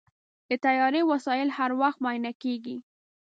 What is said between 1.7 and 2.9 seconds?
وخت معاینه کېږي.